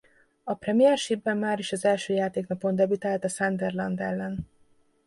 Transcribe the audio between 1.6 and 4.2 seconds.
az első játéknapon debütált a Sunderland